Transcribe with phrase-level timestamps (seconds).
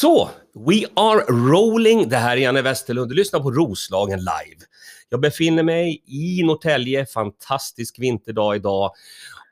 [0.00, 2.08] Så, we are rolling.
[2.08, 3.10] Det här är Janne Westerlund.
[3.10, 4.64] Du lyssnar på Roslagen live.
[5.08, 8.90] Jag befinner mig i Norrtälje, fantastisk vinterdag idag.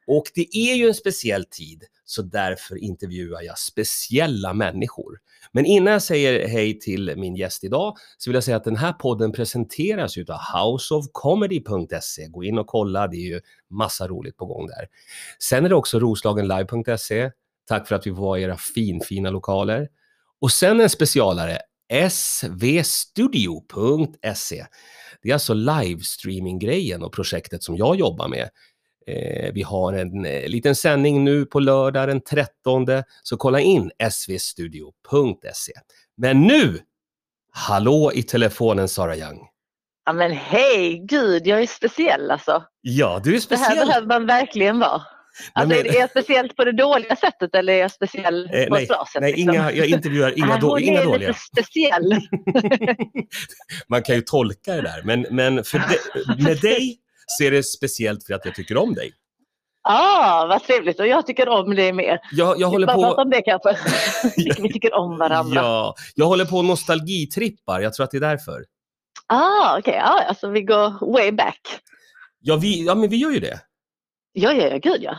[0.06, 5.18] Och det är ju en speciell tid, så därför intervjuar jag speciella människor.
[5.52, 8.76] Men innan jag säger hej till min gäst idag så vill jag säga att den
[8.76, 12.26] här podden presenteras utav houseofcomedy.se.
[12.28, 13.40] Gå in och kolla, det är ju
[13.70, 14.88] massa roligt på gång där.
[15.38, 17.30] Sen är det också roslagenlive.se.
[17.66, 19.88] Tack för att vi får vara i era finfina lokaler.
[20.40, 21.58] Och sen en specialare,
[22.84, 24.66] svstudio.se.
[25.22, 28.48] Det är alltså livestreaming-grejen och projektet som jag jobbar med.
[29.06, 32.86] Eh, vi har en eh, liten sändning nu på lördag den 13,
[33.22, 35.72] så kolla in svstudio.se.
[36.16, 36.80] Men nu,
[37.52, 39.48] hallå i telefonen Sara Young.
[40.06, 42.64] Ja men hej, gud jag är speciell alltså.
[42.80, 43.78] Ja, du är Det speciell.
[43.78, 45.02] här behöver man verkligen vara.
[45.52, 48.74] Alltså, men- Är jag speciellt på det dåliga sättet eller är jag speciell Eh, på
[48.74, 49.20] nej, ett bra sätt?
[49.22, 49.54] nej liksom?
[49.54, 51.28] inga, jag intervjuar inga, då, inga är dåliga.
[51.28, 52.12] lite speciell.
[53.88, 57.62] Man kan ju tolka det där, men, men för de, med dig så är det
[57.62, 59.12] speciellt för att jag tycker om dig.
[59.88, 62.18] ah, vad trevligt och jag tycker om det mer.
[62.32, 63.22] Jag, jag håller Bara prata på...
[63.22, 63.76] om det kanske.
[64.62, 65.60] Vi tycker om varandra.
[65.62, 68.64] Ja, jag håller på nostalgitrippar, jag tror att det är därför.
[69.26, 71.60] Ah, okej, ja, alltså vi går way back.
[72.40, 73.60] Ja, vi, ja men vi gör ju det.
[74.40, 75.16] Ja, ja, ja, gud ja.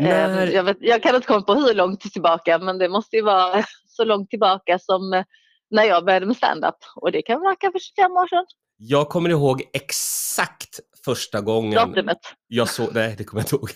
[0.00, 3.16] Eh, När, Jag, vet, jag kan inte komma på hur långt tillbaka men det måste
[3.16, 5.24] ju vara så långt tillbaka som eh,
[5.70, 6.74] när jag började med stand-up.
[6.96, 8.44] Och det kan vara kanske 25 år sedan.
[8.76, 12.18] jag kommer ihåg exakt första gången Datumet.
[12.46, 13.70] jag såg, nej det kommer jag inte ihåg.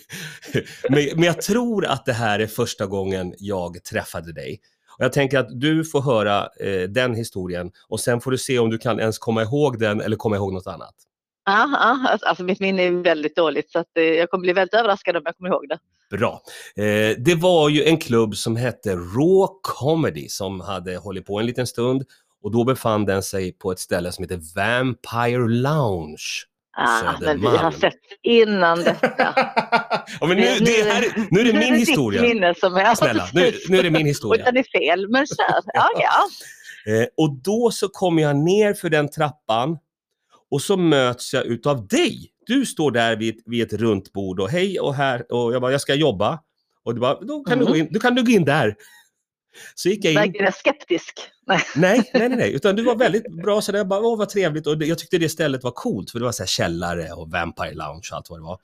[0.89, 4.59] men, men jag tror att det här är första gången jag träffade dig.
[4.97, 8.59] Och jag tänker att du får höra eh, den historien och sen får du se
[8.59, 10.95] om du kan ens komma ihåg den eller komma ihåg något annat.
[11.45, 14.73] Ja, ja, alltså, mitt minne är väldigt dåligt så att, eh, jag kommer bli väldigt
[14.73, 15.79] överraskad om jag kommer ihåg det.
[16.17, 16.41] Bra.
[16.75, 21.45] Eh, det var ju en klubb som hette Raw Comedy som hade hållit på en
[21.45, 22.03] liten stund
[22.43, 26.23] och då befann den sig på ett ställe som heter Vampire Lounge.
[26.77, 27.93] Ah, men vi har sett
[28.23, 29.33] innan detta.
[30.19, 32.21] ja, men nu, det här, nu är det min ditt historia.
[32.21, 32.95] minne som är...
[32.95, 34.45] Snälla, nu, nu är det min Och historia.
[34.45, 35.61] den är fel, men kör.
[35.73, 36.93] Ja, ja.
[36.93, 39.77] Eh, och då så kommer jag ner för den trappan
[40.53, 42.31] och så möts jag utav dig.
[42.45, 45.71] Du står där vid, vid ett runt bord och hej och här och jag bara,
[45.71, 46.39] jag ska jobba.
[46.83, 48.75] Och du bara, då kan, du, gå in, då kan du gå in där.
[49.75, 50.33] Så gick jag in.
[50.39, 51.19] Jag skeptisk?
[51.47, 51.59] Nej.
[51.75, 54.67] Nej, nej, nej, nej, utan du var väldigt bra så jag bara, åh vad trevligt
[54.67, 57.73] och jag tyckte det stället var coolt för det var så här källare och Vampire
[57.73, 58.59] Lounge och allt vad det var.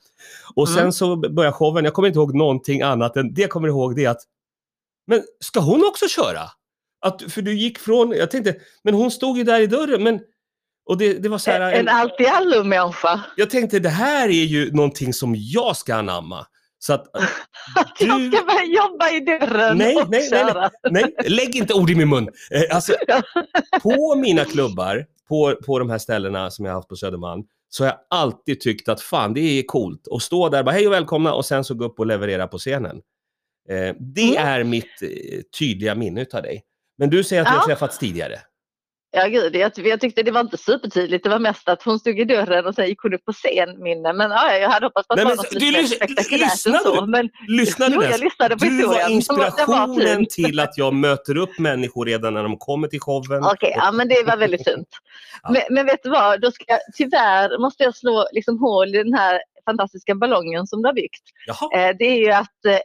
[0.56, 0.92] Och sen Mm.
[0.92, 4.06] så började showen, jag kommer inte ihåg någonting annat än det jag kommer ihåg det
[4.06, 4.24] är att,
[5.08, 6.42] men ska hon också köra?
[7.02, 10.20] Att, för du gick från, jag tänkte, men hon stod ju där i dörren, men
[10.90, 13.22] och det, det var så här, En allt i allo människa.
[13.36, 16.46] jag tänkte det här är ju någonting som jag ska anamma.
[16.80, 17.22] Så att, Att
[18.00, 20.70] jag Du- ska börja jobba i dörren Nej, och nej, nej, köra.
[20.90, 22.30] nej, lägg inte ord i min mun.
[22.52, 22.94] Eh, alltså,
[23.84, 27.84] på mina klubbar, på, på de här ställena som jag har haft på Södermalm, så
[27.84, 30.94] har jag alltid tyckt att fan, det är coolt att stå där, bara hej och
[30.94, 33.02] välkomna och sen så gå upp och leverera på scenen.
[33.70, 34.48] Eh, det Mm.
[34.48, 35.10] är mitt eh,
[35.60, 36.64] tydliga minne av dig.
[36.98, 37.66] Men du säger att vi har Ja.
[37.66, 38.40] träffats tidigare.
[39.12, 41.24] Ja, gud, jag, jag tyckte det var inte supertydligt.
[41.24, 43.84] Det var mest att hon stod i dörren och sen gick hon upp på scen,
[43.84, 44.14] minne.
[44.14, 46.80] Men ja, jag hade hoppats på att Nej, men var något du lite spektakulärt lyssnade
[46.80, 47.02] så.
[47.02, 47.12] du?
[47.12, 49.22] Men Lyssnade jo, du jag lyssnade på Du var historien.
[49.28, 50.28] Den var- var inspirationen fin.
[50.46, 53.44] till att jag möter upp människor redan när de kommer till showen.
[53.44, 54.88] Okej, ja men det var väldigt fint.
[55.44, 55.50] Ja.
[55.52, 59.04] Men, men vet du vad, Då ska jag, tyvärr måste jag slå liksom hål i
[59.04, 61.24] den här fantastiska ballongen som du har byggt.
[61.48, 62.78] Jaha, Eh, det är ju att, eh,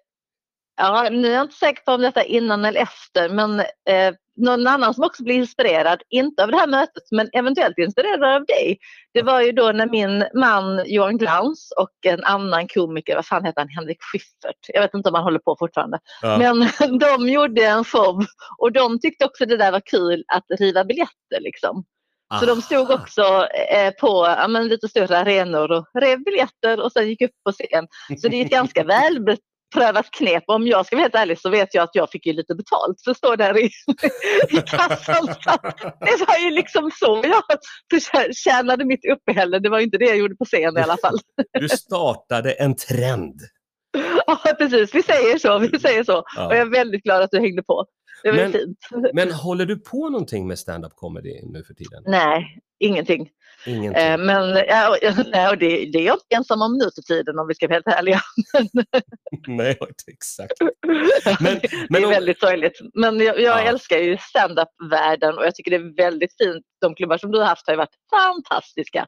[0.77, 4.15] ja, nu är jag inte säker på om detta är innan eller efter, men eh,
[4.37, 8.47] någon annan som också blir inspirerad, inte av det här mötet, men eventuellt inspirerad av
[8.47, 8.79] dig.
[9.15, 13.45] Det var ju då när min man Johan Glans och en annan komiker, vad fan
[13.45, 16.39] heter han, Henrik Schyffert, jag vet inte om han håller på fortfarande, ja.
[16.39, 16.69] men
[16.99, 18.25] de gjorde en show
[18.59, 21.85] och de tyckte också det där var kul att riva biljetter liksom.
[22.41, 23.03] Så de stod Aha.
[23.03, 27.53] också eh, på ja, lite större arenor och rev biljetter och sen gick upp på
[27.53, 27.87] scen.
[28.19, 28.85] Så det är ett ganska
[29.75, 30.45] välbeprövat knep.
[30.47, 33.01] Om jag ska vara helt ärlig så vet jag att jag fick ju lite betalt
[33.05, 33.71] för att stå där i,
[34.51, 35.27] i kassan.
[36.01, 39.59] Det var ju liksom så jag tjänade mitt uppehälle.
[39.59, 41.19] Det var inte det jag gjorde på scen i alla fall.
[41.61, 43.41] Du startade en trend.
[44.27, 44.95] Ja, precis.
[44.95, 45.59] Vi säger så.
[45.59, 46.23] Vi säger så.
[46.37, 46.47] Ja.
[46.47, 47.87] Och jag är väldigt glad att du hängde på.
[48.23, 48.79] Det var Men- fint.
[49.13, 52.03] Men håller du på någonting med stand-up comedy nu för tiden?
[52.07, 53.29] Nej, ingenting.
[53.67, 54.03] Ingenting?
[54.03, 54.97] Eh, men ja,
[55.33, 57.67] nej, och det, det är jag inte ensam om nu för tiden om vi ska
[57.69, 58.21] vara helt ärliga.
[59.47, 60.53] Nej, exakt.
[61.41, 62.79] Men, det men är om, väldigt sorgligt.
[62.95, 63.69] Men jag, jag Ja.
[63.69, 66.65] älskar ju stand-up-världen och jag tycker det är väldigt fint.
[66.81, 69.07] De klubbar som du har haft har varit fantastiska.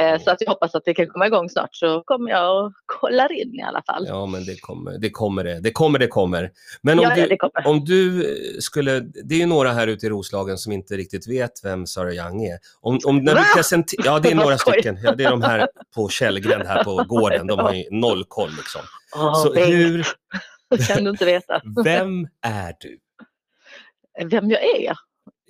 [0.00, 2.72] Eh, så att jag hoppas att det kan komma igång snart så kommer jag och
[2.86, 4.04] kollar in i alla fall.
[4.08, 5.10] Ja, men det kommer det.
[5.10, 5.60] Kommer det.
[5.60, 6.50] det kommer det kommer.
[6.82, 7.66] Men om, Ja, ja, du, det kommer.
[7.66, 8.24] om du
[8.60, 12.14] skulle, det är ju några här ute i Roslagen som inte riktigt vet vem Sarah
[12.14, 12.58] Young är.
[12.80, 14.98] Om, om när du presenter- ja det är några stycken.
[15.02, 17.46] Ja, det är de här på Källgränd här på gården.
[17.46, 18.80] De har ju noll koll liksom.
[19.16, 20.06] Åh, Så Bengt, hur,
[20.88, 22.98] kan du inte veta vem är du?
[24.30, 24.90] vem jag är?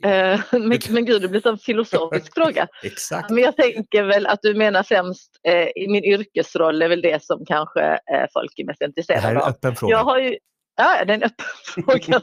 [0.05, 2.69] Eh, men, men gud, det blir så en filosofisk fråga.
[2.83, 3.31] Exakt.
[3.31, 7.25] Men jag tänker väl att du menar främst eh, i min yrkesroll är väl det
[7.25, 9.49] som kanske eh, folk är mest Det här är intresserade en av.
[9.49, 9.93] öppen fråga.
[9.97, 10.37] Jag har ju,
[10.77, 12.21] ja, det är en öppen fråga.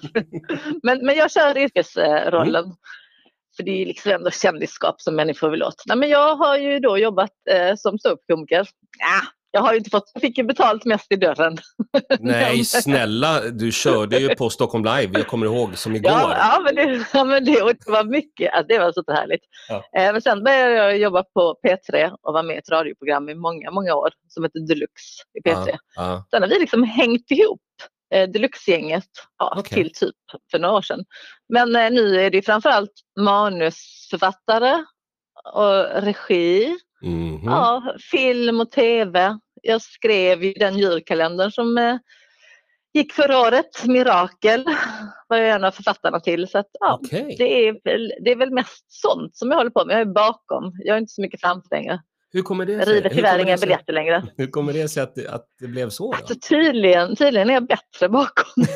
[0.83, 2.63] men, men jag kör yrkesrollen.
[2.63, 2.75] Mm.
[3.55, 5.83] För det är liksom ändå kändisskap som människor vill åt.
[5.85, 8.67] Nej, men jag har ju då jobbat eh, som ståuppkomiker.
[8.99, 9.21] Ja,
[9.55, 11.57] jag har ju inte fått, jag fick ju betalt mest i dörren.
[12.19, 16.11] Nej, snälla, du körde ju på Stockholm Live, jag kommer ihåg, som igår.
[16.11, 19.13] Ja, ja, men det, ja, men det, och det var mycket, alltså, det var så
[19.13, 19.41] härligt.
[19.69, 19.75] Ja.
[19.75, 23.35] Eh, men sen började jag jobba på P3 och var med i ett radioprogram i
[23.35, 25.67] många, många år som heter Deluxe i P3.
[25.67, 26.25] Ja, ja.
[26.31, 27.61] Sen har vi liksom hängt ihop
[28.13, 29.75] eh, Deluxe-gänget ja, Okej.
[29.83, 30.15] till typ
[30.51, 31.05] för några år sedan.
[31.49, 34.85] Men eh, nu är det framförallt manusförfattare
[35.53, 37.41] och regi, Mhm.
[37.45, 39.37] ja, film och tv.
[39.61, 41.97] Jag skrev ju den julkalendern som eh,
[42.93, 44.65] gick förra året, Mirakel,
[45.27, 46.47] var jag en av författarna till.
[46.47, 47.35] Så att, ja, Okej.
[47.37, 49.93] det, är väl, det är väl mest sånt som jag håller på med.
[49.93, 52.01] Jag är bakom, jag är inte så mycket framför längre.
[52.33, 52.93] Hur kommer det Jag sig?
[52.93, 54.23] river Hur tyvärr inga biljetter längre.
[54.37, 56.11] Hur kommer det sig att det, att det blev så?
[56.11, 56.17] Då?
[56.17, 58.65] Alltså tydligen, tydligen är jag bättre bakom.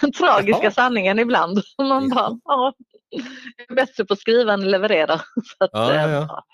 [0.00, 0.70] Den tragiska Jaha.
[0.72, 1.58] sanningen ibland.
[1.78, 2.14] Man Ja.
[2.14, 2.72] bara, ja,
[3.56, 5.18] jag är bättre på att skriva än leverera.
[5.18, 6.26] Så att, Ja, ja, eh, ja.
[6.28, 6.44] ja.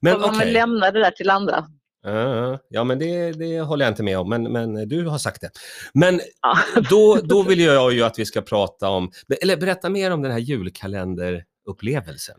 [0.00, 0.38] Men man okej.
[0.44, 1.64] väl lämna det där till andra.
[2.02, 2.58] Ja, ja.
[2.68, 5.50] Ja, men det, det håller jag inte med om, men, men du har sagt det.
[5.94, 6.56] Men Ja.
[6.90, 9.10] då, då vill jag ju att vi ska prata om,
[9.42, 12.36] eller berätta mer om den här julkalenderupplevelsen.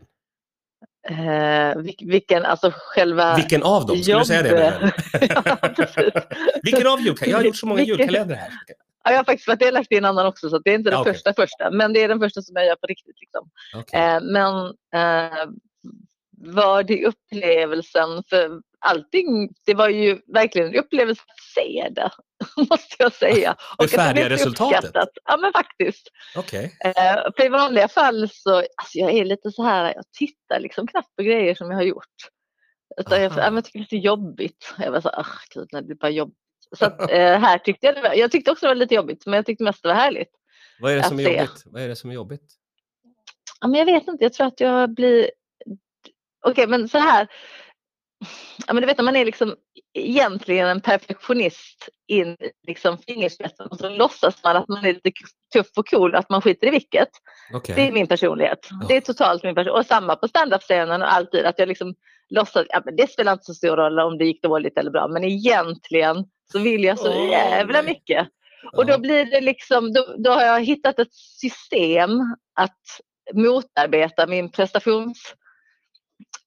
[1.08, 3.36] Eh, vil- vilken, alltså själva...
[3.36, 4.02] Vilken av dem?
[4.02, 4.92] Skulle du säga det?
[5.44, 5.56] Ja.
[6.62, 7.28] Vilken av julkalendrar?
[7.28, 8.50] Jag har gjort så många Vilken- julkalendrar här.
[9.04, 11.00] Ja, jag har faktiskt varit delaktig i en annan också så det är inte den
[11.00, 11.12] okej.
[11.12, 11.70] första första.
[11.70, 13.16] Men det är den första som jag gör på riktigt.
[13.20, 13.50] Liksom.
[13.74, 14.00] Okej.
[14.00, 15.46] Eh, men eh,
[16.38, 22.10] var det upplevelsen för allting, det var ju verkligen en upplevelse att se det,
[22.70, 23.56] måste jag säga.
[23.78, 24.84] Det att blev färdiga resultatet?
[24.84, 25.08] uppskattat.
[25.24, 26.08] Ja men faktiskt.
[26.36, 26.76] Okej.
[26.84, 30.86] Eh, för i vanliga fall så, alltså jag är lite så här, jag tittar liksom
[30.86, 32.14] knappt på grejer som jag har gjort.
[33.00, 34.74] Utan jag, jag tycker det är lite jobbigt.
[34.78, 36.36] Jag var så här, "Ah, gud, nej, det blir bara jobbigt.
[36.78, 39.26] Så att, eh, här tyckte jag det var, jag tyckte också det var lite jobbigt,
[39.26, 40.30] men jag tyckte mest det var härligt.
[40.80, 41.32] Vad är det som är se.
[41.36, 41.62] jobbigt?
[41.66, 42.52] Vad är det som är jobbigt?
[43.60, 45.30] Ja, men jag vet inte, jag tror att jag blir...
[46.46, 47.28] Okej, men så här.
[48.66, 49.54] Ja, men du vet när man är liksom
[49.94, 52.36] egentligen en perfektionist in
[52.66, 55.10] liksom fingerspetsen och så låtsas man att man är lite
[55.52, 57.08] tuff och cool att man skiter i vilket.
[57.52, 57.74] Okej.
[57.74, 58.68] Det är min personlighet.
[58.70, 58.86] Ja.
[58.88, 59.80] Det är totalt min personlighet.
[59.80, 61.94] Och samma på standup-scenen och alltid att jag liksom
[62.28, 65.08] låtsas, ja men det spelar inte så stor roll om det gick dåligt eller bra,
[65.08, 68.28] men egentligen så vill jag så Åh, jävla mycket.
[68.72, 72.10] Och då blir det liksom, då, då har jag hittat ett system
[72.54, 72.80] att
[73.34, 75.34] motarbeta min prestationsångest,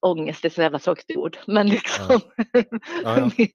[0.02, 2.20] det är så jävla tråkigt ord, men liksom
[2.52, 2.62] Ja,
[3.04, 3.30] ja.
[3.36, 3.48] min,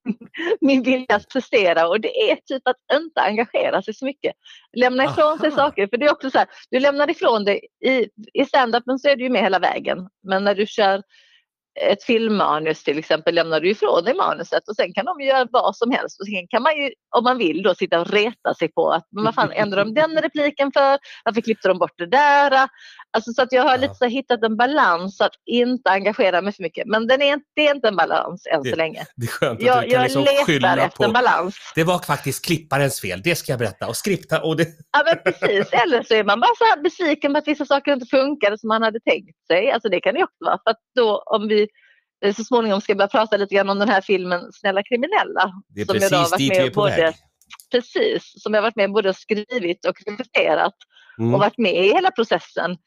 [0.61, 4.33] min vilja att prestera och det är typ att inte engagera sig så mycket.
[4.77, 5.57] Lämna ifrån sig Aha.
[5.57, 9.09] saker, för det är också så här, du lämnar ifrån dig, i, i stand-upen så
[9.09, 11.01] är du ju med hela vägen, men när du kör
[11.81, 15.75] ett filmmanus till exempel lämnar du ifrån dig manuset och sen kan de göra vad
[15.75, 16.19] som helst.
[16.21, 19.07] Och sen kan man ju, om man vill, då sitta och reta sig på att
[19.11, 20.97] men vad fan ändrade de den repliken för?
[21.25, 22.67] Varför klippte de bort det där?
[23.11, 23.77] Alltså så att jag har Ja.
[23.77, 26.87] lite så hittat en balans att inte engagera mig för mycket.
[26.87, 29.05] Men den är, inte- det är inte en balans än Det- så länge.
[29.15, 31.13] Det är skönt att Jag, du kan jag liksom skylla efter en på...
[31.13, 31.55] balans.
[31.75, 33.87] Det var faktiskt klipparens fel, det ska jag berätta.
[33.87, 34.67] Och skripta och det...
[34.91, 37.93] Ja men precis, eller så är man bara så här besviken på att vissa saker
[37.93, 39.71] inte funkade som man hade tänkt sig.
[39.71, 40.59] Alltså det kan det ju också vara.
[40.63, 41.64] För att då om vi
[42.35, 45.53] så småningom ska börja prata lite grann om den här filmen Snälla kriminella.
[45.67, 47.15] Det är som jag har precis varit dit med vi är på både- väg.
[47.71, 50.73] Precis, som jag varit med både och skrivit och regisserat
[51.19, 51.33] Mm.
[51.33, 52.77] och varit med i hela processen.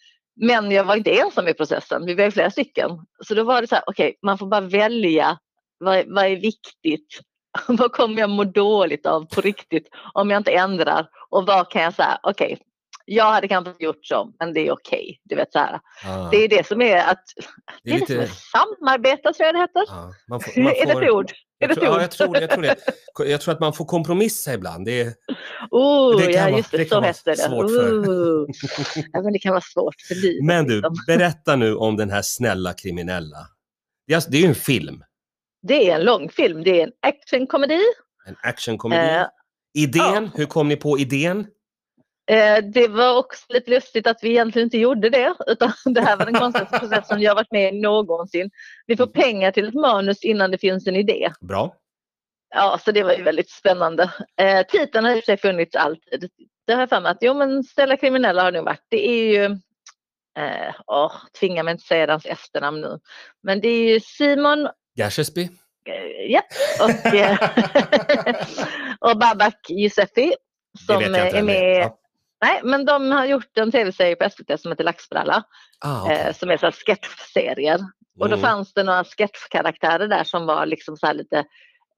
[0.41, 2.91] Men jag var inte ensam i processen, vi var flera stycken.
[3.27, 5.39] Så då var det så här, okej, man får bara välja
[5.79, 7.21] vad, vad är viktigt?
[7.69, 11.09] vad kommer jag må dåligt av på riktigt om jag inte ändrar?
[11.31, 12.59] Och vad kan jag säga, okej,
[13.11, 15.21] jag hade kanske inte gjort så, men det är okej.
[15.25, 15.81] Du vet så här.
[16.05, 16.29] Ja.
[16.33, 17.23] Det är det som är att,
[17.83, 18.33] Det är det som är lite...
[18.53, 19.85] samarbeta tror jag det heter.
[19.89, 21.03] Ja, man får, man är det får...
[21.05, 21.33] ett ord?
[21.59, 22.41] Jag tror, ja, jag tror.
[22.41, 22.77] Jag tror, det.
[23.31, 24.85] jag tror att man får kompromissa ibland.
[24.85, 25.13] Det är,
[25.71, 27.37] Oh, Det kan ja vara- just det, det så kan vara hette det.
[27.37, 27.93] svårt för.
[28.09, 28.47] Oh.
[29.13, 30.45] Ja, men det kan vara svårt för livet.
[30.45, 30.95] Men du, liksom.
[31.07, 33.37] berätta nu om den här snälla kriminella.
[34.07, 35.03] Det är, alltså- det är ju en film,
[35.63, 37.83] Det är en långfilm, det är en actionkomedi.
[38.27, 39.17] en actionkomedi.
[39.17, 39.27] Eh,
[39.75, 41.47] idén, hur kom ni på idén?
[42.29, 46.17] Eh, det var också lite lustigt att vi egentligen inte gjorde det, utan det här
[46.17, 48.51] var den konstigaste processen jag varit med i någonsin.
[48.87, 51.33] Vi får pengar till ett manus innan det finns en idé.
[51.41, 51.75] Bra.
[52.55, 54.11] Ja, så det var ju väldigt spännande.
[54.41, 56.31] Eh, titeln har i och för sig funnits alltid.
[56.67, 58.87] Det har jag för mig att, jo men Ställa kriminella har det nog varit.
[58.89, 59.45] Det är ju,
[60.39, 62.99] eh, åh, tvinga mig inte säga hans efternamn nu.
[63.43, 65.43] Men det är ju Simon Gershesby.
[65.43, 66.43] eh, ja,
[66.81, 67.39] och, eh,
[69.11, 70.35] och Babak Yousefi
[70.87, 71.83] som är med.
[71.83, 71.99] Ja.
[72.45, 75.43] Nej, men de har gjort en tv-serie på SVT som heter Laxbralla.
[75.81, 76.17] Ah, okej.
[76.27, 77.79] eh, som är så här sketchserier.
[78.21, 78.41] Och då Mm.
[78.41, 81.37] fanns det några sketchkaraktärer där som var liksom så lite,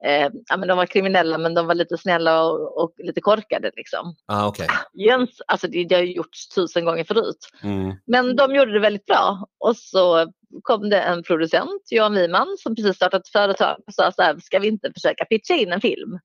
[0.05, 3.71] eh, ja men de var kriminella men de var lite snälla och, och lite korkade
[3.75, 4.15] liksom.
[4.27, 4.67] ah, okej.
[4.93, 7.49] Jens, alltså det, det har ju gjorts tusen gånger förut.
[7.63, 7.95] Mm.
[8.07, 9.47] Men de gjorde det väldigt bra.
[9.59, 10.31] Och så
[10.63, 14.37] kom det en producent, Johan Wiman, som precis startat ett företag och sa så här,
[14.39, 16.19] ska vi inte försöka pitcha in en film?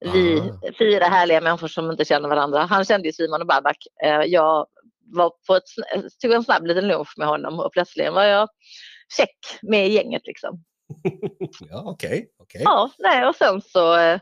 [0.00, 0.72] Vi Ah.
[0.78, 2.58] fyra härliga människor som inte känner varandra.
[2.60, 3.76] Han kände ju Simon och Babak.
[4.04, 4.66] Eh, Jag
[5.14, 8.48] var på ett, sn- tog en snabb liten lunch med honom och plötsligt var jag
[9.16, 10.64] check med gänget liksom.
[11.70, 12.28] Ja, okej.
[12.42, 12.62] okej.
[12.64, 14.20] Ja, nej, och sen så, eh,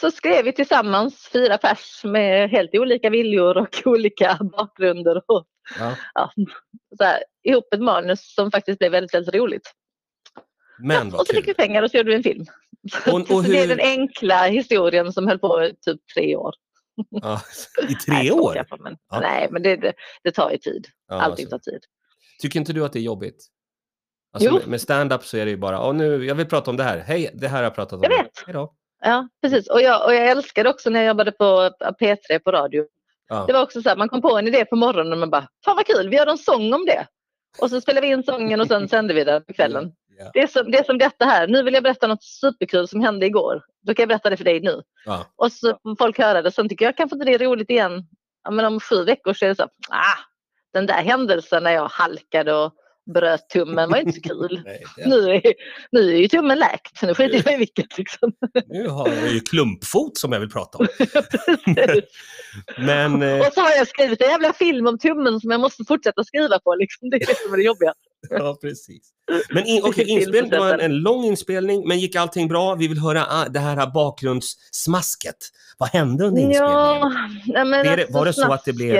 [0.00, 5.46] så skrev vi tillsammans fyra pers med helt olika viljor och olika bakgrunder och
[5.78, 5.96] Ja.
[6.14, 6.30] ja,
[6.98, 9.72] så här, ihop ett manus som faktiskt blev väldigt, väldigt roligt.
[10.78, 12.44] Men och vad så fick vi pengar och så gjorde vi en film.
[13.06, 16.36] Och- och Så det är hur- den enkla historien som höll på i typ tre
[16.36, 16.54] år.
[17.10, 17.40] Ja.
[17.82, 18.66] I Nej, tre jag år?
[18.70, 19.20] bara, Men, Ja.
[19.20, 19.92] Nej, men det, det,
[20.24, 20.86] det tar ju tid.
[21.08, 21.58] Ja, Allting alltså.
[21.58, 21.80] tar tid.
[22.42, 23.46] Tycker inte du att det är jobbigt?
[24.32, 24.54] Alltså Jo.
[24.58, 26.84] med, med stand-up så är det ju bara, "Åh, nu, jag vill prata om det
[26.84, 26.98] här.
[26.98, 28.00] Hej, det här har jag pratat om.
[28.02, 28.30] Jag vet.
[28.46, 28.74] Hej då.
[29.04, 29.68] Ja, precis.
[29.70, 32.84] Och jag, och jag älskade också när jag jobbade på P3 på radio.
[33.28, 33.44] Ja.
[33.46, 35.48] Det var också så här, man kom på en idé på morgonen och man bara,
[35.64, 37.06] fan vad kul, vi gör en sång om det.
[37.58, 39.92] Och så spelade vi in sången och sen sände vi den på kvällen.
[40.24, 40.30] Ja.
[40.34, 43.00] Det är, som, det är som detta här, nu vill jag berätta något superkul som
[43.00, 43.62] hände igår.
[43.86, 44.82] Då kan jag berätta det för dig nu.
[45.04, 45.26] Ja.
[45.36, 48.06] Och så får folk höra det, sen tycker jag kanske inte det är roligt igen.
[48.44, 50.18] Ja, men om sju veckor så är det så, ah,
[50.72, 52.72] den där händelsen när jag halkade och
[53.14, 54.62] bröt tummen var inte så kul.
[54.64, 55.42] Nej, det, Nu är,
[55.92, 57.98] nu är ju tummen läkt, nu skiter jag i vilket.
[57.98, 58.32] Liksom.
[58.66, 60.86] nu har jag ju klumpfot som jag vill prata om.
[62.86, 65.84] Men eh, Och så har jag skrivit en jävla film om tummen som jag måste
[65.84, 66.74] fortsätta skriva på.
[66.74, 67.10] Liksom.
[67.10, 67.94] Det är det som är det jobbiga.
[68.30, 69.08] ja, precis.
[69.50, 72.74] Men in, okay, inspelning, det var en, en lång inspelning, men gick allting bra?
[72.74, 75.36] Vi vill höra ah, det här bakgrundssmasket.
[75.78, 76.78] Vad hände under inspelningen?
[76.80, 77.12] Ja,
[77.46, 78.96] nej, men det- alltså var det så att det blev-.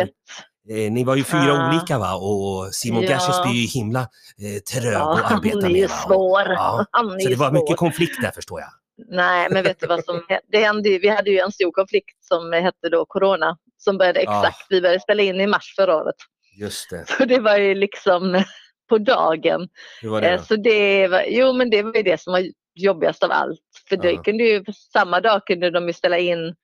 [0.68, 1.68] Eh, ni var ju fyra Ja.
[1.68, 2.14] olika va?
[2.14, 3.08] Och Simon Ja.
[3.08, 5.80] Gershesby är ju himla eh, trög Ja, att arbeta han är med.
[5.80, 6.42] ju svår.
[6.48, 7.60] Ja, Han är Så det var svår.
[7.60, 8.68] mycket konflikt där förstår jag.
[9.10, 10.98] Nej, men vet du vad som det hände?
[10.98, 14.46] Vi hade ju en stor konflikt som hette då Corona som började Ja.
[14.46, 16.14] exakt, vi började spela in i mars förra året.
[16.60, 17.04] Just det.
[17.18, 18.42] Så det var ju liksom
[18.92, 19.68] på dagen.
[20.02, 20.42] Hur var det Eh, då?
[20.44, 22.42] Så det var, jo men det var ju det som var
[22.74, 23.60] jobbigast av allt.
[23.88, 24.22] För Ja.
[24.22, 26.54] kunde ju, samma dag kunde de ju ställa in,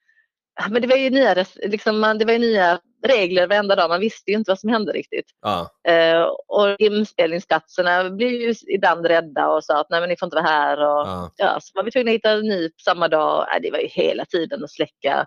[0.71, 4.31] men det var ju nya, liksom, man, det var nya regler varenda dag, man visste
[4.31, 5.27] ju inte vad som hände riktigt.
[5.43, 10.27] Ja, Eh, och inspelningsplatserna blev ju ibland rädda och sa att nej men ni får
[10.27, 10.77] inte vara här.
[10.79, 11.31] Och, ja.
[11.37, 13.47] ja, så var vi tvungna att hitta en ny samma dag.
[13.51, 15.27] Nej, det var ju hela tiden att släcka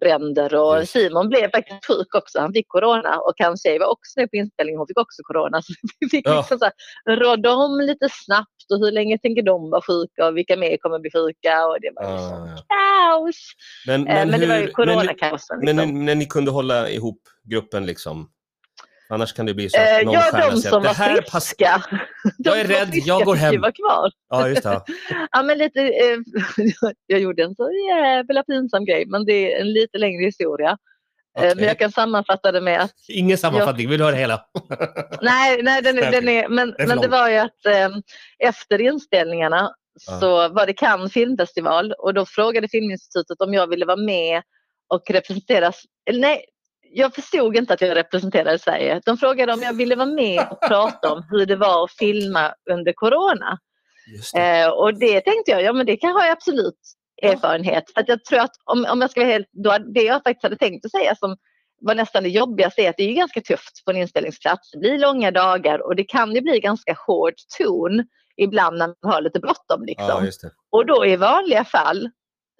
[0.00, 0.88] bränder och.
[0.88, 2.38] Simon blev faktiskt sjuk också.
[2.40, 4.78] Han fick corona och hans tjej var också med på inspelningen.
[4.78, 5.62] Hon fick också corona.
[5.66, 6.36] Så vi fick Ja.
[6.36, 10.36] liksom så här, råda om lite snabbt och hur länge tänker de vara sjuka och
[10.36, 12.62] vilka mer kommer bli sjuka och det var Ja, ja.
[12.68, 13.36] kaos.
[13.86, 15.58] Men, Eh, men, Men, det var ju hur, men, coronakaosen.
[15.62, 16.04] men Liksom.
[16.04, 18.28] när ni kunde hålla ihop gruppen liksom?
[19.08, 20.88] Annars kan det bli så att Eh, någon ja, stjärna de säger som att det
[20.88, 21.40] var här passar.
[21.40, 21.82] friska.
[22.38, 23.60] Jag är var rädd, jag går hem.
[23.60, 24.10] vara kvar.
[24.28, 24.82] Ja, just det.
[25.32, 26.18] Ja, men lite, eh,
[27.06, 30.68] jag gjorde en så jävla pinsam grej, men det är en lite längre historia.
[31.38, 31.52] Eh, Okej.
[31.56, 34.40] Men jag kan sammanfatta det med att, Ingen sammanfattning, vill du höra hela?
[35.20, 37.88] nej, nej den, den är, men, är för men det var ju att eh,
[38.38, 39.70] efter inspelningarna
[40.06, 40.20] Ja.
[40.20, 44.42] så var det Cannes filmfestival och då frågade Filminstitutet om jag ville vara med
[44.94, 45.72] och representera,
[46.12, 46.44] nej,
[46.90, 49.00] jag förstod inte att jag representerade Sverige.
[49.04, 52.54] De frågade om jag ville vara med och prata om hur det var att filma
[52.70, 53.58] under corona.
[54.32, 54.40] Det.
[54.40, 56.80] Eh, och det tänkte jag, ja men det kan ha jag absolut
[57.22, 57.84] erfarenhet.
[57.94, 60.42] För att jag tror att om, om jag ska vara helt, då, det jag faktiskt
[60.42, 61.36] hade tänkt att säga som
[61.80, 64.70] var nästan det jobbigaste är att det är ganska tufft på en inspelningsplats.
[64.70, 68.04] Det blir långa dagar och det kan ju bli ganska hård ton
[68.36, 69.84] ibland när man har lite bråttom.
[69.84, 70.26] Liksom.
[70.42, 70.50] Ja.
[70.70, 72.10] Och då i vanliga fall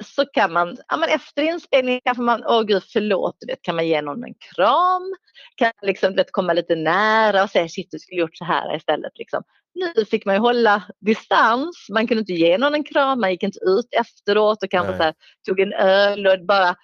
[0.05, 3.77] så kan man, ja, men efter inspelningen kanske man, åh gud förlåt, du vet, kan
[3.77, 5.15] man ge någon en kram?
[5.57, 8.77] Kan liksom, du vet, komma lite nära och säga shit du skulle gjort så här
[8.77, 9.13] istället.
[9.19, 9.43] Liksom.
[9.75, 13.43] Nu fick man ju hålla distans, man kunde inte ge någon en kram, man gick
[13.43, 15.15] inte ut efteråt och kanske så här,
[15.49, 16.77] tog en öl och bara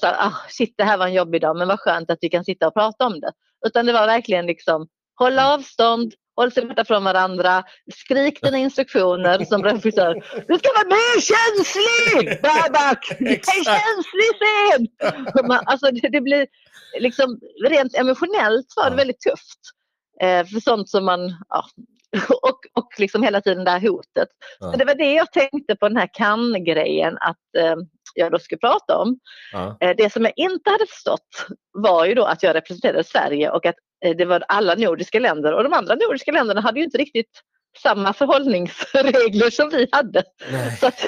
[0.00, 2.28] så här, ah, shit det här var en jobbig dag men vad skönt att vi
[2.28, 3.32] kan sitta och prata om det.
[3.66, 7.62] Utan det var verkligen liksom hålla avstånd, håll sig borta från varandra,
[7.94, 10.14] skrik dina instruktioner som regissör.
[10.48, 13.16] Du ska vara mer känslig Babak!
[13.18, 13.66] Det Exakt.
[13.66, 14.86] känslig scen!
[15.66, 16.46] Alltså det, det blir
[17.00, 19.60] liksom rent emotionellt var det väldigt tufft.
[20.22, 21.64] Eh, för sånt som man, ja,
[22.42, 24.28] och, och liksom hela tiden det här hotet.
[24.60, 24.72] Ja.
[24.72, 27.76] Så det var det jag tänkte på den här kan-grejen att eh,
[28.14, 29.18] jag då skulle prata om.
[29.52, 29.76] Ja.
[29.80, 33.66] Eh, Det som jag inte hade förstått var ju då att jag representerade Sverige och
[33.66, 37.40] att det var alla nordiska länder och de andra nordiska länderna hade ju inte riktigt
[37.82, 40.22] samma förhållningsregler som vi hade.
[40.52, 40.76] Nej.
[40.76, 41.00] Så att,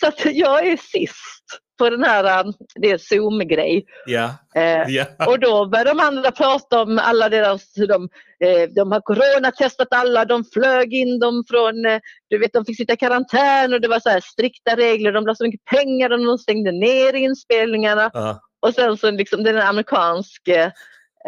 [0.00, 3.84] så att jag är sist på den här, um, det är Zoom-grej.
[4.06, 4.30] Ja.
[4.54, 5.04] Eh, Ja.
[5.26, 8.08] och då började de andra prata om alla deras, hur de,
[8.44, 12.76] eh, de har coronatestat alla, de flög in dem från, eh, du vet de fick
[12.76, 16.10] sitta i karantän och det var så här strikta regler, de la så mycket pengar
[16.10, 18.10] och de stängde ner inspelningarna.
[18.14, 18.40] Ja.
[18.66, 20.42] Och sen så liksom den är amerikansk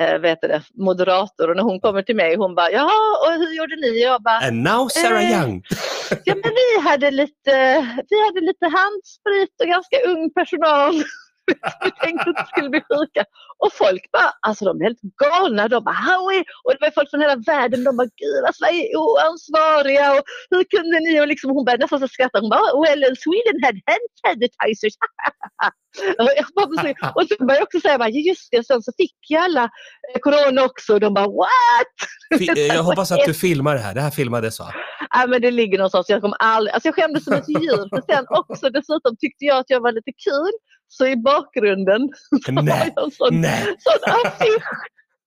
[0.00, 3.52] eh, vet det, moderator och när hon kommer till mig hon bara jaha och hur
[3.56, 4.02] gjorde ni?
[4.02, 5.40] Jag bara And now Sarah Eh.
[5.40, 5.62] Young.
[6.24, 7.52] ja men vi hade lite,
[8.10, 10.94] vi hade lite handsprit och ganska ung personal.
[11.84, 13.22] vi tänkte att det skulle bli sjuka.
[13.64, 15.68] Och folk bara, alltså de är helt galna.
[15.68, 16.44] De bara, Howie!
[16.64, 17.84] Och det var folk från hela världen.
[17.84, 20.06] De bara, gud vad Sverige är oansvariga.
[20.16, 21.20] Och hur kunde ni?
[21.22, 22.40] Och liksom, hon började nästan skratta.
[22.40, 24.94] Hon bara, well Sweden had hand sanitizers.
[26.22, 28.82] och, jag bara, så- och så började jag också säga, bara, "Ja, just det, sen
[28.82, 29.64] så fick ju alla
[30.14, 30.90] eh, corona också.
[30.94, 31.94] Och de bara, what?
[32.58, 33.94] Eh, Jag hoppas att du filmar det här.
[33.94, 34.68] Det här filmades va?
[35.14, 36.08] Nej, men det ligger någonstans.
[36.08, 37.88] Jag, kommer aldrig, alltså jag skämdes som ett djur.
[37.88, 40.52] För sen också dessutom tyckte jag att jag var lite kul.
[40.88, 42.00] Så i bakgrunden
[42.46, 42.92] har Nej.
[42.96, 43.44] jag en sån,
[43.78, 44.62] sån affisch.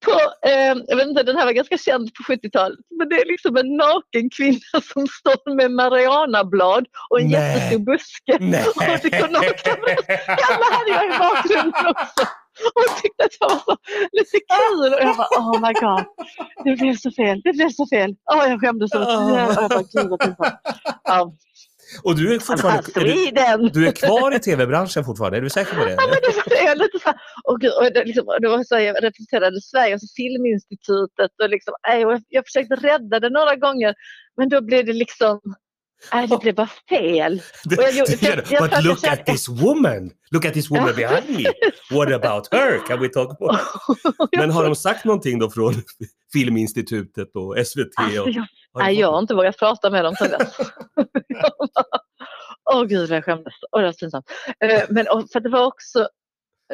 [0.06, 0.12] På,
[0.48, 2.80] eh, jag vet inte, den här var ganska känd på 70-talet.
[2.98, 7.34] Men det är liksom en naken kvinna som står med marijuanablad och en Nej.
[7.34, 8.38] jättestor buske.
[8.39, 8.65] Nej.
[8.68, 9.77] Och det går naken.
[10.50, 12.22] Alla hade jag i bakgrunden också.
[12.75, 13.77] Och tyckte att jag var så
[14.12, 14.94] lite kul.
[14.94, 16.06] Och jag bara, oh my god.
[16.63, 17.41] Det blev så fel.
[17.44, 18.15] Det blev så fel.
[18.34, 19.00] Åh, jag skämdes så.
[19.00, 19.39] Ah.
[19.58, 20.56] Jag bara, gud vad pinsamt.
[21.03, 21.34] Ja,
[22.04, 22.84] Och du är fortfarande...
[22.96, 25.38] Är du, du är kvar i tv-branschen fortfarande?
[25.38, 25.92] Är du säker på det?
[25.92, 26.66] Ja, men det var.
[26.66, 29.04] Jag lite så här, och gud, och det, liksom, och det var så här, jag
[29.04, 33.94] representerade Sverige, alltså Filminstitutet och liksom, jag, jag försökte rädda det några gånger
[34.38, 35.40] men då blev det liksom,
[36.14, 37.42] nej det blev bara fel.
[37.64, 38.22] Det, jag det.
[38.22, 40.12] jag- jag But look jag at this woman!
[40.32, 41.44] Look at this woman behind me!
[41.98, 42.88] What about her?
[42.88, 43.58] Can we talk more?
[44.38, 45.74] Men har de sagt någonting då från
[46.34, 47.94] Filminstitutet och SVT?
[47.96, 50.55] Alltså, Och, jag, nej, jag har inte vågat prata med dem sedan dess.
[52.74, 53.53] Åh gud vad jag skämdes.
[53.72, 54.32] Åh det var pinsamt.
[54.60, 56.10] Eh, Men och, för det var också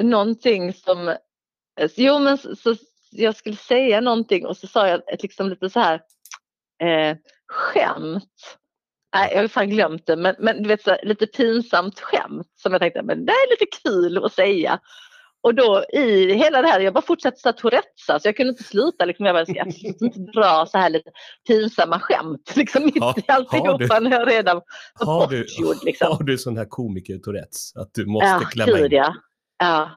[0.02, 2.76] någonting som, eh, jo men så, så,
[3.12, 6.02] jag skulle säga någonting och så sa jag ett liksom lite så här
[6.84, 8.58] eh, skämt.
[9.16, 12.72] Nej, jag har fan glömt det, men, men du vet, så lite pinsamt skämt som
[12.72, 14.80] jag tänkte, men det är lite kul att säga.
[15.48, 18.50] Och då i hela det här, jag bara fortsatte så här tourettesa, så jag kunde
[18.50, 19.06] inte sluta.
[19.06, 21.10] Liksom, jag bara, ska absolut inte dra så här lite
[21.48, 24.62] pinsamma skämt liksom mitt Har- i alltihopa när jag redan
[25.00, 25.76] var har, du, bortgjord.
[25.86, 26.12] Liksom.
[26.12, 27.76] har du sån här komiker-tourettes?
[27.76, 28.78] Att du måste Ja, klämma in?
[28.78, 29.14] gud ja.
[29.60, 29.90] ja.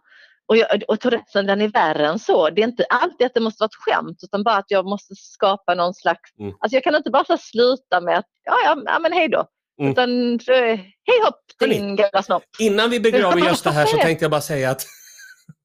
[0.48, 2.50] Och, jag, och Tourettesen den är värre än så.
[2.50, 5.14] Det är inte alltid att det måste vara ett skämt utan bara att jag måste
[5.16, 6.38] skapa någon slags...
[6.40, 6.54] Mm.
[6.60, 9.46] Alltså jag kan inte bara sluta med att ja, ja, ja men hej då.
[9.80, 9.92] Mm.
[9.92, 12.42] Utan eh, hej hopp din gamla snopp.
[12.58, 14.86] Innan vi begraver just det här så tänkte jag bara säga att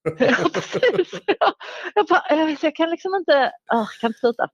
[0.19, 1.19] Ja, precis.
[1.95, 3.31] Jag, bara, eh, jag, kan liksom inte,
[3.73, 4.47] oh, jag kan inte sluta.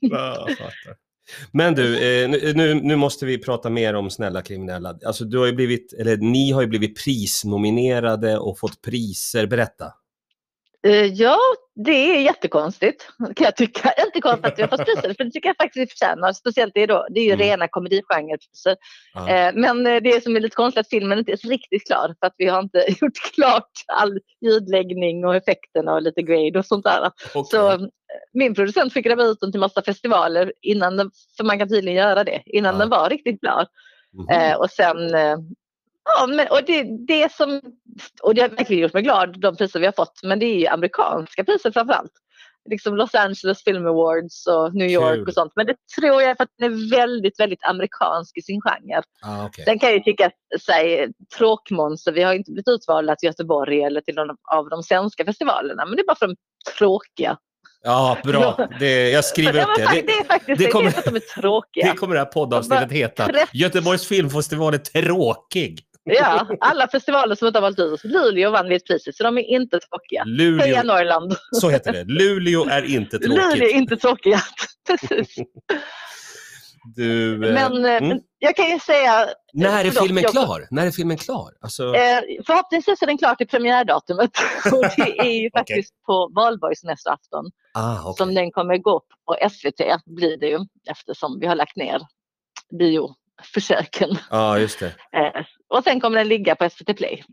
[0.00, 0.48] Ja.
[1.52, 4.94] Men du, eh, nu- nu, nu måste vi prata mer om Snälla kriminella.
[5.06, 9.46] Alltså, du har ju blivit, eller ni har ju blivit prisnominerade och fått priser.
[9.46, 9.92] Berätta.
[10.86, 11.38] Eh, Ja,
[11.74, 13.92] det är jättekonstigt kan jag tycka.
[14.06, 16.32] Inte konstigt att vi har fått priser, för det tycker jag faktiskt vi förtjänar.
[16.32, 17.46] Speciellt det då, det är ju Mm.
[17.46, 18.76] rena komedigenrepriser.
[19.28, 22.26] Eh, Men eh, det som är lite konstigt att filmen inte är riktigt klar för
[22.26, 26.84] att vi har inte gjort klart all ljudläggning och effekterna och lite grade och sånt
[26.84, 27.10] där.
[27.34, 27.44] Okej.
[27.50, 27.88] Så
[28.32, 32.24] min producent skickade ut den till massa festivaler innan den, för man kan tydligen göra
[32.24, 32.78] det, innan Ja.
[32.80, 33.66] den var riktigt klar.
[34.30, 34.96] Eh, och sen,
[36.04, 37.60] ja men och det, det som,
[38.22, 40.58] och det har verkligen gjort mig glad, de priser vi har fått, men det är
[40.58, 42.12] ju amerikanska priser framförallt.
[42.70, 45.28] Liksom Los Angeles Film Awards och New York Kul.
[45.28, 45.52] och sånt.
[45.56, 49.02] Men det tror jag är för att den är väldigt, väldigt amerikansk i sin genre.
[49.22, 49.64] Ah, okej.
[49.64, 54.14] Sen kan ju tycka, säg tråkmonster, vi har inte blivit utvalda till Göteborg eller till
[54.14, 56.36] någon av de svenska festivalerna, men det är bara för de
[56.78, 57.36] tråkiga.
[57.84, 58.68] Ja, bra.
[58.80, 60.02] Det, jag skriver upp det.
[60.06, 61.86] det är faktiskt det det, kommer- det är för att de är tråkiga.
[61.92, 63.28] Det kommer det här poddavsnittet heta.
[63.52, 65.80] Göteborgs filmfestival är tråkig.
[66.04, 68.04] Ja, alla festivaler som inte har valt ut.
[68.04, 70.24] Luleå vann vi ett pris så de är inte tråkiga.
[70.24, 71.36] Heja Luleå, Norrland!
[71.52, 72.04] så heter det.
[72.04, 73.76] Luleå är inte Luleå är tråkigt.
[73.76, 74.40] inte tråkiga.
[74.86, 75.36] Precis.
[76.96, 78.18] Du, eh, Men eh, mm.
[78.38, 80.66] jag kan ju säga, När är filmen jag- klar?
[80.70, 81.50] När är filmen klar?
[81.60, 84.30] Alltså, eh, förhoppningsvis är den klar till premiärdatumet.
[84.72, 88.14] Och det är ju faktiskt på valborgsmässoafton ah, okej.
[88.16, 90.58] som den kommer gå på SVT blir det ju
[90.90, 92.00] eftersom vi har lagt ner
[93.42, 94.18] bioförsöken.
[94.30, 94.94] Ja, just det.
[95.16, 97.24] Eh, och sen kommer den ligga på SVT Play.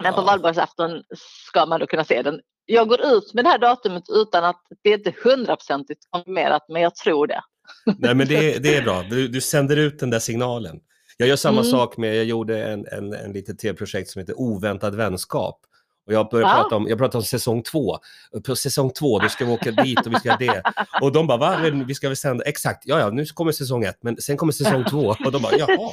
[0.00, 0.24] Men på Ja.
[0.24, 1.02] valborgsafton
[1.48, 2.40] ska man då kunna se den.
[2.66, 6.82] Jag går ut med det här datumet utan att det är inte hundraprocentigt konfirmerat men
[6.82, 7.40] jag tror det.
[7.98, 9.02] Nej, men det, det är bra.
[9.10, 10.80] Du, du sänder ut den där signalen.
[11.16, 11.70] Jag gör samma Mm.
[11.70, 15.60] sak med, jag gjorde en, en, en litet tv-projekt som heter Oväntad vänskap.
[16.06, 16.62] Och jag började Ja.
[16.62, 17.98] prata om, jag pratade om säsong två.
[18.46, 20.62] På säsong två, då ska vi åka dit och vi ska göra det.
[21.00, 21.56] Och de bara, va?
[21.86, 22.44] Vi ska väl sända?
[22.44, 25.14] Exakt, ja, ja, nu kommer säsong ett, men sen kommer säsong två.
[25.24, 25.92] Och de bara, jaha,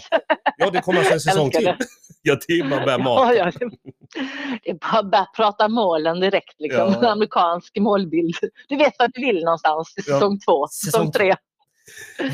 [0.57, 1.73] ja, det kommer alltså en säsong till.
[2.21, 3.35] Ja, det är bara börja Ja, mata.
[3.35, 3.69] ja, det-
[4.63, 6.55] det är bara att börja prata målen direkt.
[6.59, 6.95] Liksom.
[7.01, 7.11] Ja.
[7.11, 8.35] Amerikansk målbild.
[8.69, 10.03] Du vet vart du vill någonstans Ja.
[10.03, 11.35] säsong två, Säsong säsong tre.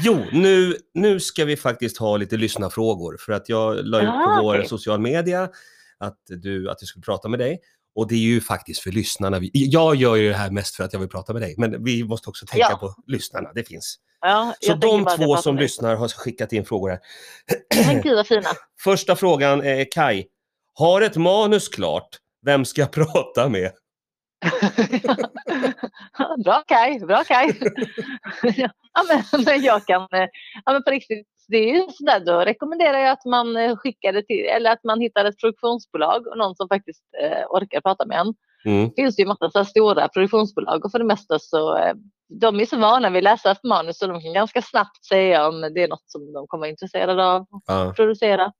[0.04, 4.14] Jo, nu, nu ska vi faktiskt ha lite lyssnarfrågor för att jag la ut på
[4.14, 4.68] Ah, vår okej.
[4.68, 5.50] social media
[6.00, 7.60] att du att jag skulle prata med dig.
[7.96, 9.40] Och det är ju faktiskt för lyssnarna.
[9.40, 11.84] Vi, jag gör ju det här mest för att jag vill prata med dig, men
[11.84, 12.78] vi måste också tänka Ja.
[12.78, 13.52] på lyssnarna.
[13.56, 14.00] Det finns.
[14.22, 17.00] Ja, Så de två som lyssnar har skickat in frågor här.
[17.86, 18.50] Men gud vad fina.
[18.84, 20.26] Första frågan är Kai.
[20.74, 22.10] Har ett manus klart?
[22.46, 23.72] Vem ska jag prata med?
[26.44, 27.60] bra Kaj, bra Kaj.
[28.94, 30.28] ja, men, men jag kan, eh,
[30.66, 34.14] ja men på riktigt, det är ju sådär, då rekommenderar jag att man eh, skickar
[34.14, 38.06] det till, eller att man hittar ett produktionsbolag och någon som faktiskt eh, orkar prata
[38.06, 38.34] med en.
[38.66, 38.90] Mm.
[38.90, 41.94] Det finns ju massa så stora produktionsbolag och för det mesta så eh,
[42.40, 45.62] de är så vana vid att läsa manus så de kan ganska snabbt säga om
[45.62, 48.52] det är något som de kommer vara intresserade av att producera.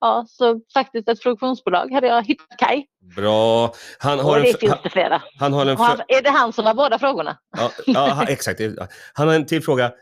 [0.00, 3.72] Ja, så faktiskt ett produktionsbolag hade jag hittat Kaj bra.
[3.98, 5.22] Han har och det finns det flera.
[5.38, 7.36] han har en, han, är det han som har båda frågorna?
[7.56, 8.60] ja, ja, exakt.
[9.14, 9.92] Han har en till fråga.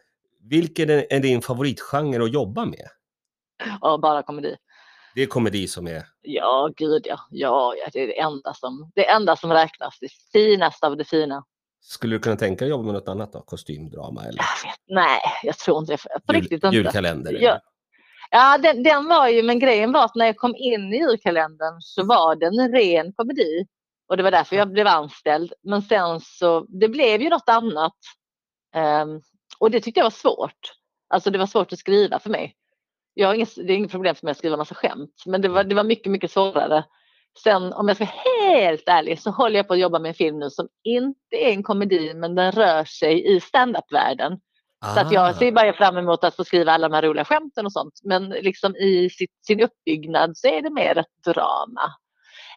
[0.42, 2.88] Vilken är din favoritgenre att jobba med?
[3.80, 4.56] Ja, bara komedi.
[5.14, 6.06] Det är komedi som är...
[6.22, 7.20] Ja, gud ja.
[7.30, 9.98] Ja, det är det enda som, det enda som räknas.
[10.00, 11.44] Det finaste av det fina.
[11.80, 13.40] Skulle du kunna tänka dig att jobba med något annat då?
[13.40, 15.98] Kostymdrama eller Jag vet, nej, jag tror inte det.
[16.26, 16.76] På jul, riktigt inte.
[16.76, 17.34] julkalender?
[17.34, 17.60] eller?
[18.30, 18.58] Ja.
[18.58, 22.04] Den, den var ju, men grejen var att när jag kom in i julkalendern så
[22.04, 23.66] var den en ren komedi.
[24.08, 25.52] Och det var därför jag blev anställd.
[25.62, 27.96] Men sen så, det blev ju något annat.
[28.74, 29.20] Ehm,
[29.60, 30.72] och det tyckte jag var svårt.
[31.08, 32.54] Alltså det var svårt att skriva för mig.
[33.14, 35.22] Jag har inget, det är inget problem för mig att skriva massa skämt.
[35.26, 36.84] Men det var, det var mycket, mycket svårare.
[37.42, 40.14] Sen om jag ska vara helt ärlig så håller jag på att jobba med en
[40.14, 44.40] film nu som inte är en komedi men den rör sig i standup-världen.
[44.94, 45.12] Så att Ah.
[45.14, 48.00] jag ser bara fram emot att få skriva alla de här roliga skämten och sånt.
[48.04, 51.94] Men liksom i sitt, sin uppbyggnad så är det mer ett drama.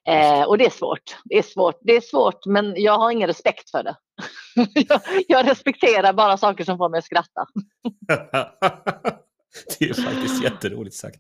[0.08, 1.18] Eh, och det är svårt.
[1.24, 1.78] Det är svårt.
[1.82, 3.96] Det är svårt men jag har ingen respekt för det.
[4.56, 7.46] Jag, jag respekterar bara saker som får mig att skratta.
[9.80, 11.20] det är faktiskt jätteroligt sagt.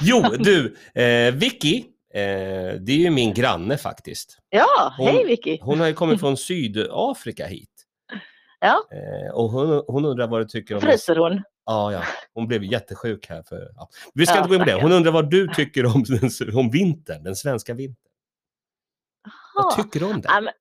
[0.00, 1.78] Jo, du, eh, Vicky,
[2.14, 2.20] eh,
[2.80, 4.38] det är ju min granne faktiskt.
[4.50, 5.58] Ja, Hon- hej Vicky.
[5.62, 7.70] Hon har ju kommit från Sydafrika hit.
[8.60, 8.84] Ja.
[8.92, 10.80] Eh, och hon, hon undrar vad du tycker om...
[10.80, 11.42] Fryser hon?
[11.66, 12.02] Ja, ja.
[12.34, 13.68] Hon blev jättesjuk här för...
[13.76, 13.88] Ja.
[14.14, 14.82] Vi ska Ja, inte gå in på det.
[14.82, 18.10] Hon undrar vad du tycker om, den, om vintern, den svenska vintern.
[19.54, 19.82] Vad Ja.
[19.82, 20.22] tycker du om den?
[20.24, 20.52] Ja, men,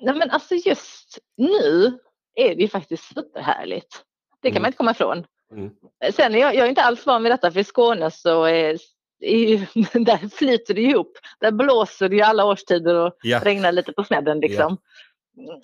[0.00, 1.98] nej, men alltså just nu
[2.34, 4.02] är det ju faktiskt superhärligt.
[4.42, 4.62] Det kan Mm.
[4.62, 5.26] man inte komma ifrån.
[5.52, 5.70] Mm.
[6.12, 8.78] Sen är jag, jag är inte alls van vid detta för i Skåne så är,
[9.20, 9.56] är
[10.04, 11.18] där flyter det ihop.
[11.40, 13.40] Där blåser det ju alla årstider och Ja.
[13.44, 14.76] regnar lite på snedden liksom.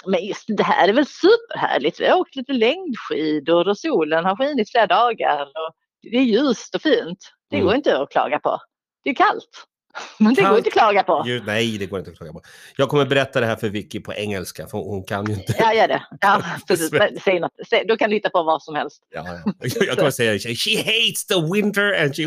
[0.07, 2.01] Men just det här är väl superhärligt.
[2.01, 5.43] Vi har åkt lite längdskidor och solen har skinit flera dagar.
[5.43, 7.19] Och det är ljust och fint.
[7.51, 7.67] Det Mm.
[7.67, 8.59] går inte att klaga på.
[9.05, 9.67] Det är kallt.
[10.19, 10.59] Men det går Kallt.
[10.59, 11.23] inte att klaga på.
[11.27, 12.43] Ju- Nej, det går inte att klaga på.
[12.77, 15.55] Jag kommer berätta det här för Vicky på engelska, för hon kan ju inte...
[15.59, 16.03] Ja, gör det.
[16.21, 16.91] Ja, precis.
[17.25, 17.51] Säg något.
[17.71, 19.03] Säg, då kan du hitta på vad som helst.
[19.11, 19.53] Ja, ja.
[19.87, 22.23] Jag kommer säga She hates the winter and she...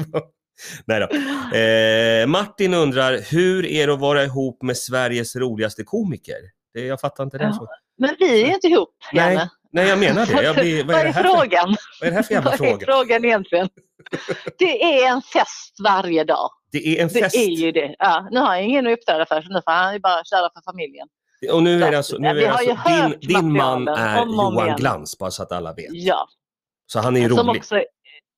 [0.85, 1.07] Nej då.
[1.57, 6.35] Eh, Martin undrar, hur är det att vara ihop med Sveriges roligaste komiker?
[6.73, 7.43] Det, jag fattar inte det.
[7.43, 7.53] Ja.
[7.53, 7.67] Så.
[7.97, 9.49] Men vi är inte ihop, Nej, Janne.
[9.71, 10.43] Nej, jag menar det.
[10.43, 11.75] Jag blir, vad, är det här för, frågan?
[12.01, 12.85] vad är det här för jävla Vad är fråga?
[12.85, 13.69] frågan egentligen?
[14.57, 16.49] Det är en fest varje dag.
[16.71, 17.35] Det är en Det fest.
[17.35, 17.95] är ju det.
[17.99, 20.49] Ja, nu har jag ingen att uppträda för, så nu får han ju bara köra
[20.53, 21.07] för familjen.
[21.51, 22.77] Och nu är det alltså, nu är det alltså
[23.19, 24.77] din, din man är Johan igen.
[24.77, 25.85] Glans, bara så att alla vet.
[25.89, 26.27] Ja,
[26.87, 27.59] Så han är ju som rolig.
[27.59, 27.83] också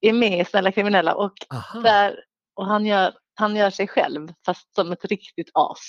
[0.01, 1.33] är med i Snälla kriminella och,
[1.83, 2.15] där,
[2.55, 5.79] och han, gör, han gör sig själv fast som ett riktigt as.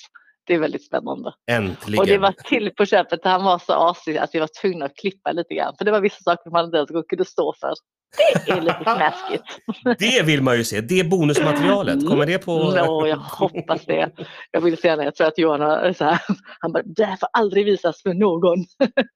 [0.44, 1.34] Det är väldigt spännande.
[1.50, 2.00] Äntligen.
[2.00, 4.96] Och det var till på köpet, han var så asig att vi var tvungna att
[4.96, 5.74] klippa lite grann.
[5.78, 7.74] För det var vissa saker man inte ens kunde stå för.
[8.16, 9.44] Det är lite smaskigt.
[9.98, 10.80] Det vill man ju se.
[10.80, 12.58] Det bonusmaterialet, kommer det på...
[12.58, 14.10] No, jag hoppas det.
[14.50, 15.04] Jag vill se det.
[15.04, 16.18] Jag tror att Johan har så här,
[16.60, 18.64] han bara, det här får aldrig visas för någon.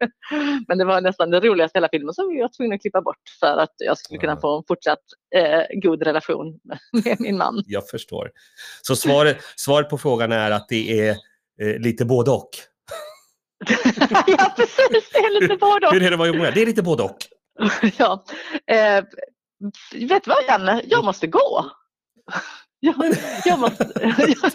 [0.69, 3.03] Men det var nästan det roligaste i hela filmen som vi var tvungna att klippa
[3.03, 5.03] bort för att jag skulle kunna få en fortsatt
[5.35, 6.59] eh, god relation
[7.05, 7.63] med min man.
[7.67, 8.31] Jag förstår.
[8.83, 11.11] Så svaret, svaret på frågan är att det är
[11.63, 12.51] eh, lite både och.
[14.27, 15.11] ja, precis.
[15.13, 15.93] Det är lite både och.
[15.93, 16.51] Hur är det att vara?
[16.51, 17.17] Det är lite både och.
[17.99, 18.25] ja.
[18.67, 19.05] Eh,
[20.09, 21.71] vet du vad Janne, jag måste gå.
[22.81, 22.95] Jag,
[23.45, 23.85] jag måste,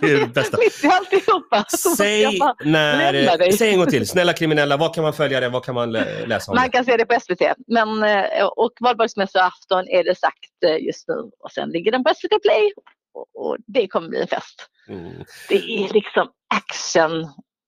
[0.02, 0.58] Det är det bästa.
[0.58, 1.66] Mitt i alltihopa
[1.98, 4.08] Säg, när, säg en gång till.
[4.08, 5.50] Snälla kriminella, vad kan man följa det?
[5.50, 7.42] Vad kan man lä- läsa om Man kan se det på SVT.
[7.68, 11.14] Men, eh, och valborgsmässoafton är det sagt eh, just nu.
[11.40, 12.72] Och sen ligger den på SVT Play.
[13.14, 14.68] Och, och det kommer bli en fest.
[14.90, 15.24] Mm.
[15.50, 17.24] Det är liksom action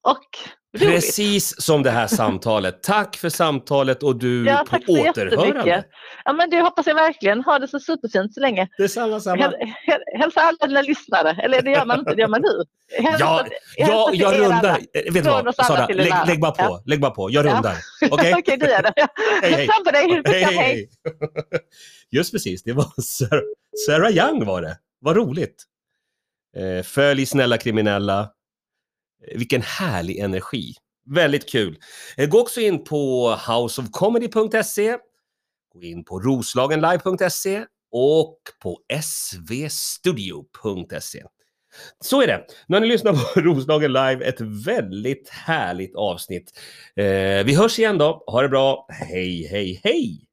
[0.08, 0.28] och
[0.74, 0.90] roligt.
[0.96, 2.84] Precis som det här samtalet.
[2.84, 5.84] Tack för samtalet och du Ja, på tack så återhörande.
[6.26, 7.42] Ja, men det hoppas jag verkligen.
[7.44, 8.68] Ha det så superfint så länge.
[8.78, 9.44] Detsamma, samma.
[9.44, 9.54] Häl,
[9.88, 11.38] häl, hälsa alla dina lyssnare.
[11.44, 12.64] Eller det gör man inte, det gör man nu.
[13.04, 13.46] Hälsa, Ja,
[13.78, 14.80] ja, jag rundar.
[15.14, 16.64] Vet du vad, Sara, lägg, lägg bara på.
[16.64, 16.84] Ja.
[16.86, 17.32] Lägg bara på.
[17.32, 17.54] Jag Ja.
[17.56, 17.76] rundar.
[18.12, 18.34] Okej?
[18.38, 18.94] Okej, du gör det.
[19.42, 19.68] Hej, hej.
[19.86, 20.22] På dig.
[20.26, 20.90] Hej, hej.
[22.12, 23.42] Just precis, det var Sarah,
[23.88, 24.78] Sarah Young var det.
[25.02, 25.64] Vad roligt.
[26.58, 28.30] Eh, följ snälla kriminella.
[29.36, 30.74] Vilken härlig energi.
[31.06, 31.78] Väldigt kul.
[32.18, 34.98] Eh, gå också in på houseofcomedy.se.
[35.74, 38.80] Gå in på roslagenlive.se och på
[39.72, 41.24] svstudio.se.
[42.00, 42.46] Så är det.
[42.68, 46.60] Nu har ni lyssnat på Roslagen Live, ett väldigt härligt avsnitt.
[46.96, 48.24] Eh, vi hörs igen då.
[48.28, 48.88] Ha det bra.
[48.90, 50.28] Hej, hej, hej!